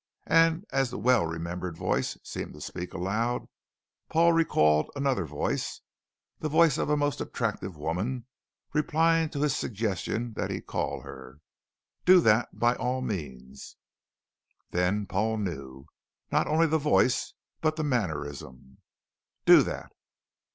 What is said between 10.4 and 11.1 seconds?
he call